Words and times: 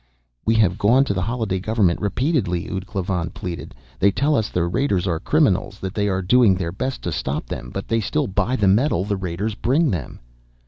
"We 0.47 0.55
have 0.55 0.79
gone 0.79 1.03
to 1.05 1.13
the 1.13 1.21
Holliday 1.21 1.59
government 1.59 2.01
repeatedly," 2.01 2.67
ud 2.67 2.87
Klavan 2.87 3.29
pleaded. 3.29 3.75
"They 3.99 4.09
tell 4.09 4.35
us 4.35 4.49
the 4.49 4.63
raiders 4.63 5.05
are 5.05 5.19
criminals, 5.19 5.77
that 5.77 5.93
they 5.93 6.09
are 6.09 6.23
doing 6.23 6.55
their 6.55 6.71
best 6.71 7.03
to 7.03 7.11
stop 7.11 7.45
them. 7.45 7.69
But 7.71 7.87
they 7.87 7.99
still 8.01 8.25
buy 8.25 8.55
the 8.55 8.67
metal 8.67 9.03
the 9.05 9.15
raiders 9.15 9.53
bring 9.53 9.91
them." 9.91 10.19